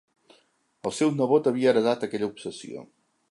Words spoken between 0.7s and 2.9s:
El seu nebot havia heretat aquella obsessió.